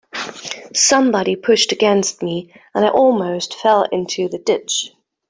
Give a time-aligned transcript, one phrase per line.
[0.73, 4.91] Somebody pushed against me, and I almost fell into the ditch.